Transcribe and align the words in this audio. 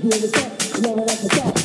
doing 0.00 0.20
the 0.22 0.28
stuff, 0.28 0.80
never 0.80 1.00
let 1.02 1.08
the 1.08 1.28
stop. 1.28 1.59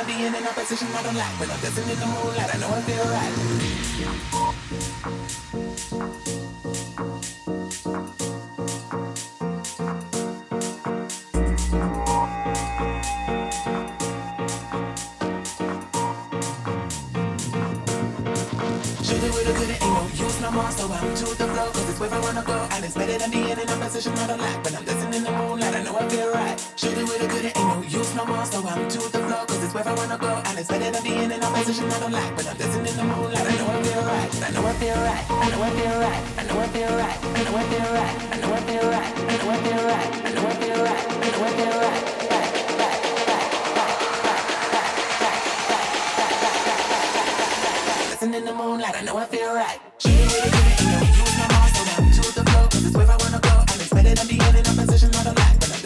Than 0.00 0.08
being 0.16 0.34
in 0.34 0.34
a 0.34 0.52
position 0.52 0.88
I 0.94 1.02
don't 1.02 1.14
like. 1.14 1.40
When 1.40 1.50
I'm 1.50 1.60
dancing 1.60 1.86
in 1.90 1.98
the 2.00 2.06
moonlight, 2.06 2.54
I 2.54 2.58
know 2.58 2.70
I 2.72 2.80
feel 2.80 3.04
right. 6.24 6.39
So 20.70 20.86
I'm 20.86 21.14
to 21.14 21.24
the 21.34 21.46
floor, 21.50 21.66
cause 21.74 21.90
it's 21.90 21.98
where 22.00 22.14
I 22.14 22.20
wanna 22.20 22.42
go. 22.46 22.54
And 22.70 22.84
it's 22.84 22.94
better 22.94 23.18
than 23.18 23.30
being 23.30 23.50
in 23.50 23.58
a 23.58 23.76
position 23.82 24.12
I 24.14 24.26
don't 24.28 24.38
like. 24.40 24.64
When 24.64 24.76
I'm 24.76 24.84
dancing 24.84 25.12
in 25.14 25.24
the 25.24 25.32
moonlight, 25.32 25.74
I 25.74 25.82
know 25.82 25.96
I 25.98 26.08
feel 26.08 26.30
right. 26.32 26.56
Shoulda, 26.76 27.04
woulda, 27.04 27.26
coulda, 27.28 27.50
ain't 27.58 27.68
no 27.68 27.82
use 27.82 28.14
no 28.14 28.24
more. 28.24 28.44
So 28.46 28.62
I'm 28.64 28.88
to 28.88 28.98
the 28.98 29.18
floor, 29.18 29.44
cause 29.50 29.64
it's 29.64 29.74
where 29.74 29.86
I 29.86 29.92
wanna 29.94 30.16
go. 30.16 30.30
And 30.46 30.58
it's 30.58 30.68
better 30.68 30.90
than 30.90 31.02
being 31.02 31.30
in 31.30 31.42
a 31.42 31.50
position 31.50 31.90
I 31.90 31.98
don't 32.00 32.12
like. 32.12 32.36
When 32.36 32.46
I'm 32.46 32.56
dancing 32.56 32.86
in 32.86 32.96
the 32.96 33.04
moonlight, 33.04 33.46
I 33.50 33.56
know 33.58 33.66
I 33.66 33.82
feel 33.82 34.02
right. 34.06 34.30
I 34.30 34.50
know 34.54 34.64
I 34.64 34.72
feel 34.80 34.94
right. 34.94 35.24
I 35.30 35.50
know 35.50 35.60
I 35.60 35.70
feel 35.74 35.98
right. 36.00 36.22
I 36.38 36.42
know 36.46 36.60
I 36.60 36.68
feel 36.70 36.92
right. 36.96 37.18
I 37.20 37.42
know 37.44 37.56
I 37.58 37.66
feel 37.66 37.90
right. 37.98 38.14
I 38.30 38.38
know 38.40 38.52
I 38.54 38.60
feel 38.62 38.86
right. 38.94 39.10
I 39.10 39.42
know 39.42 39.50
I 39.50 39.66
feel 39.66 39.84
right. 39.90 40.10
I 40.22 40.30
know 40.30 40.46
I 40.46 40.54
feel 40.54 40.80
right. 40.86 41.04
I 41.10 41.30
know 41.34 41.42
I 41.44 41.52
feel 41.58 41.74
right. 41.82 42.02
Dancing 48.10 48.34
in 48.34 48.44
the 48.44 48.54
moonlight, 48.54 48.94
I 48.96 49.02
know 49.02 49.16
I 49.16 49.24
feel 49.26 49.54
right. 49.54 49.80
Use 50.30 51.38
my 51.38 51.48
muscle 51.48 52.22
to 52.22 52.34
the 52.34 52.50
flow, 52.50 52.68
cause 52.68 52.86
it's 52.86 52.96
where 52.96 53.10
I 53.10 53.16
wanna 53.16 53.40
go. 53.40 53.50
I'm 53.50 53.80
excited, 53.80 54.18
I'm 54.20 54.26
feeling, 54.26 54.66
I'm 54.66 54.76
positioned 54.76 55.16
on 55.16 55.24
the 55.24 55.32
line. 55.40 55.79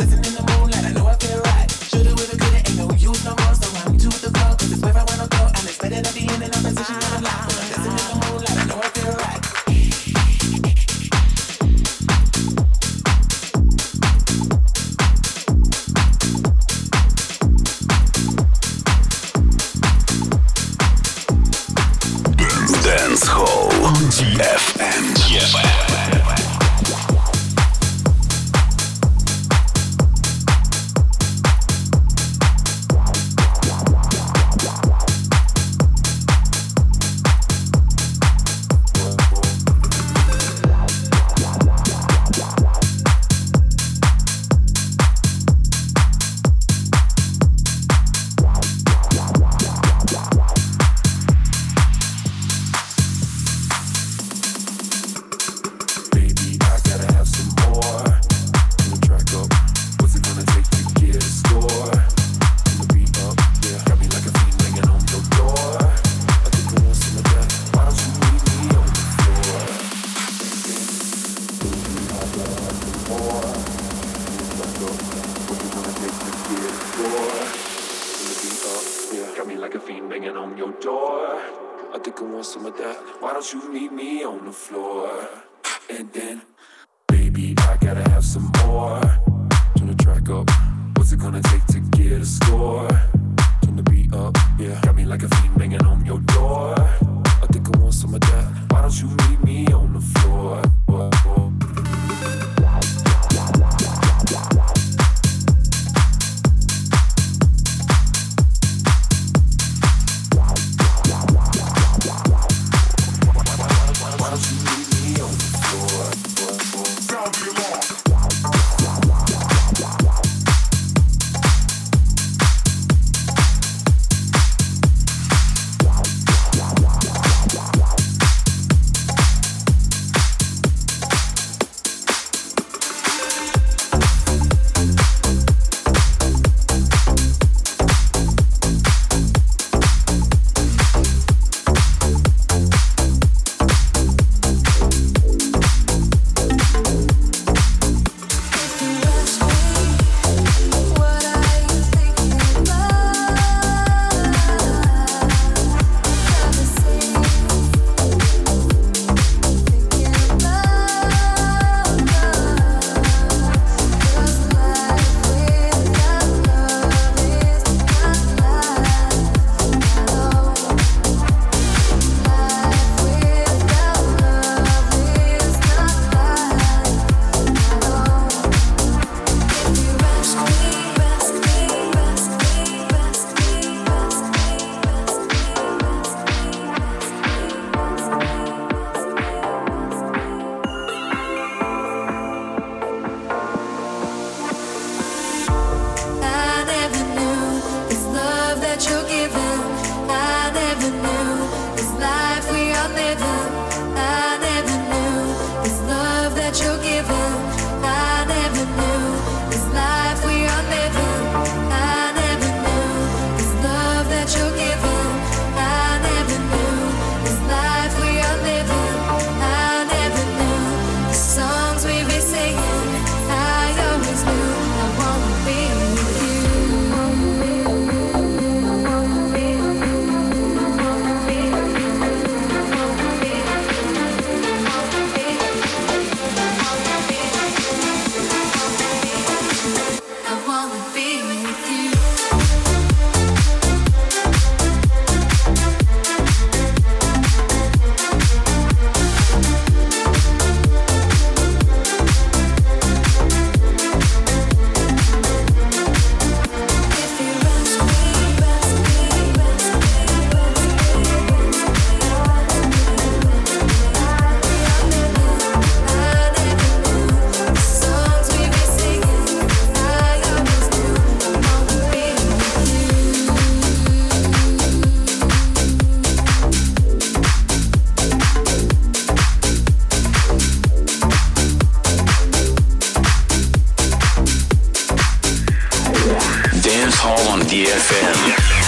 Hall 287.04 287.28
on 287.28 287.40
DFM. 287.40 288.63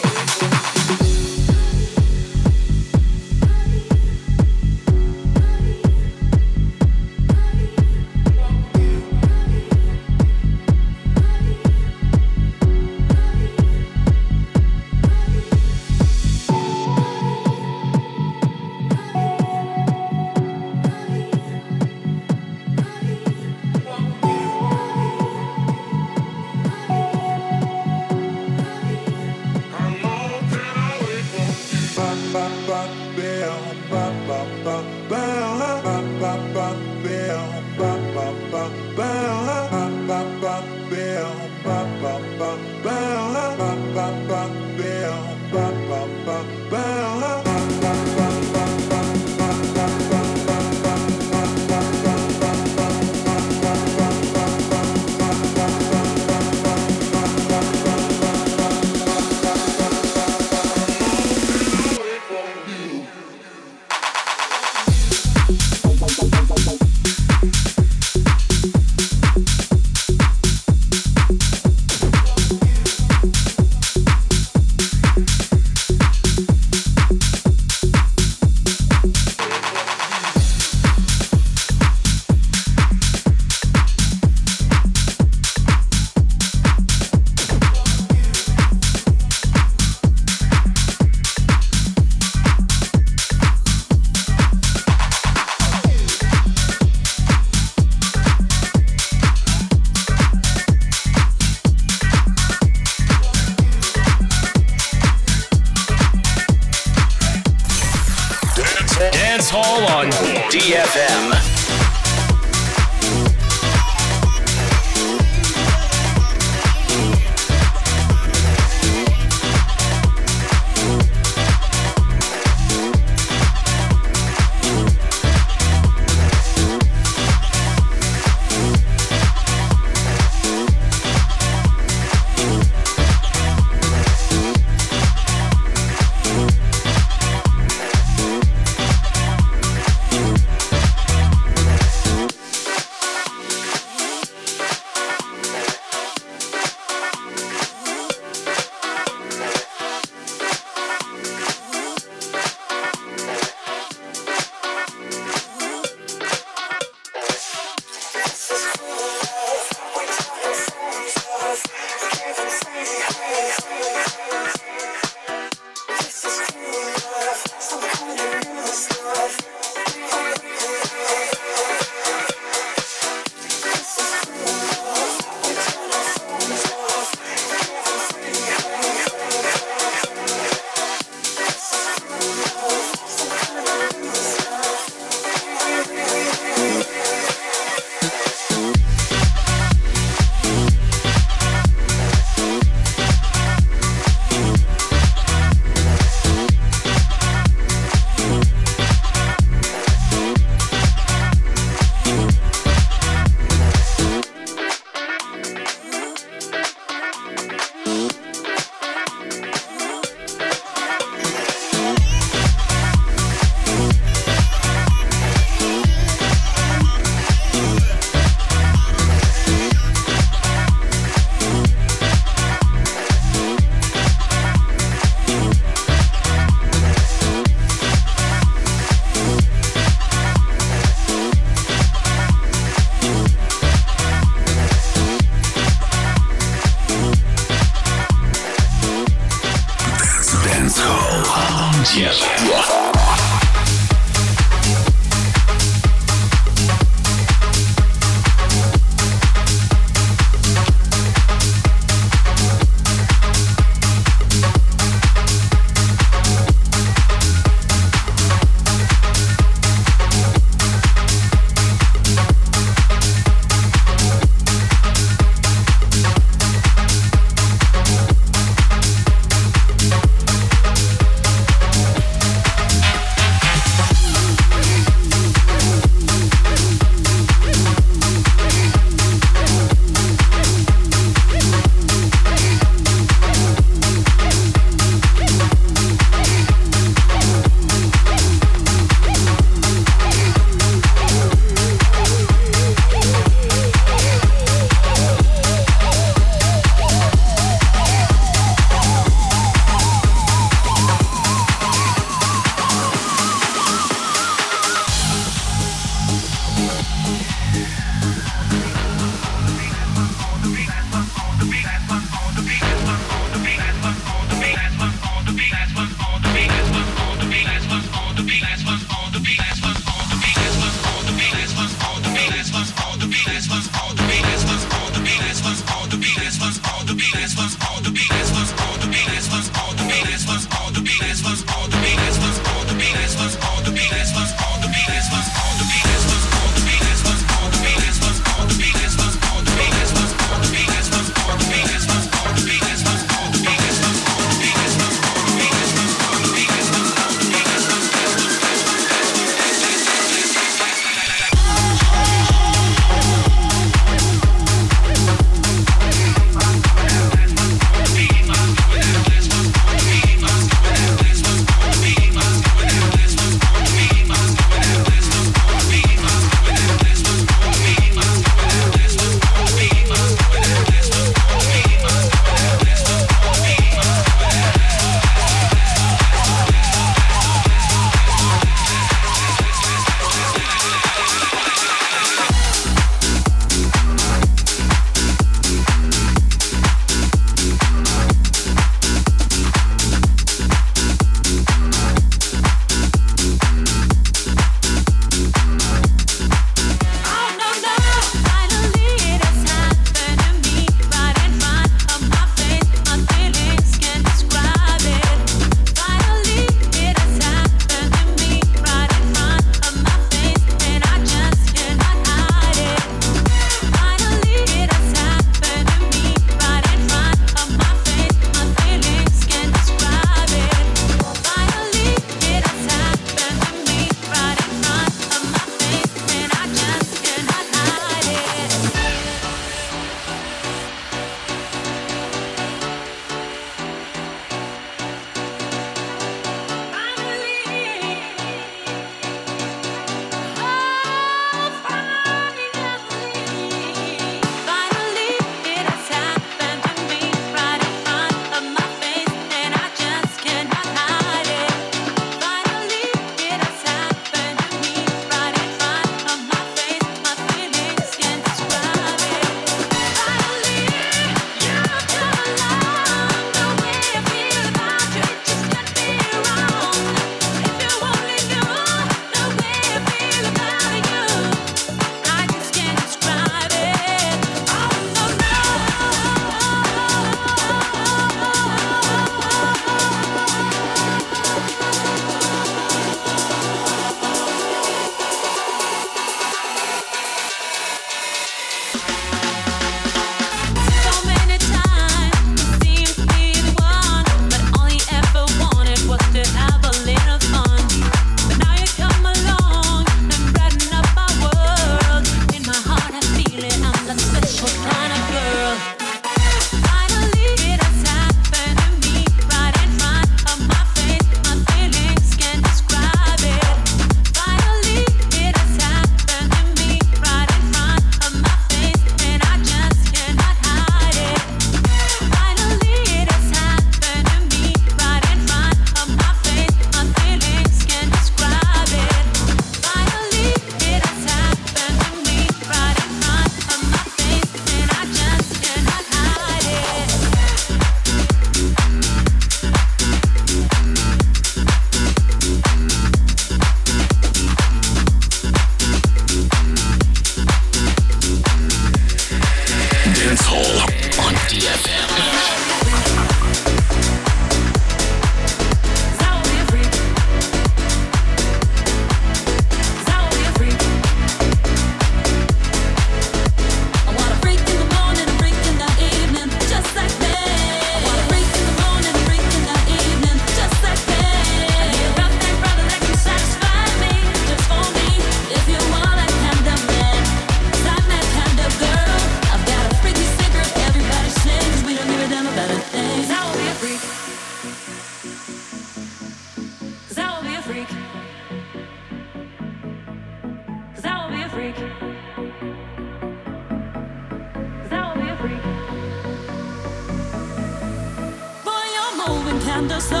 panda 599.60 599.80
so 599.80 600.00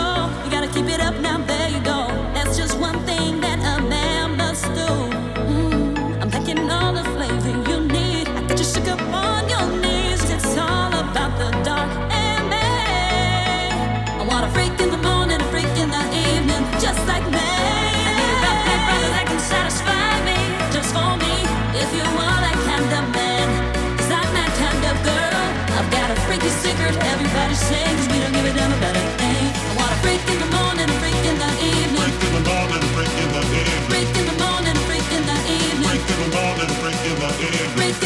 everybody 26.98 27.54
sing 27.54 27.94
Cause 27.96 28.08
we 28.08 28.18
don't 28.20 28.32
give 28.32 28.46
a 28.46 28.52
damn 28.54 28.72
about 28.72 28.96
a 28.96 29.04
thing 29.20 29.44
I 29.70 29.72
want 29.78 29.92
in 30.32 30.38
the 30.40 30.50
morning, 30.56 30.90
in 31.30 31.36
the 31.38 31.50
evening 31.70 32.10
in 32.26 32.32
the 32.34 32.44
morning, 32.50 32.82
in 32.82 33.28
the 33.34 33.46
evening 33.46 34.06
in 34.18 34.26
the 34.26 34.36
morning, 34.42 34.76
in 35.16 35.24
the 35.26 35.38
evening 35.54 36.00
in 36.00 36.18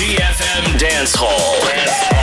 DFM 0.07 0.79
Dance 0.79 1.13
Hall. 1.15 1.59
Dance 1.67 1.91
Hall. 1.91 2.16